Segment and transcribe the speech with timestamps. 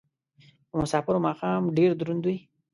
[0.69, 2.37] په مسافرو ماښام ډېر دروند وي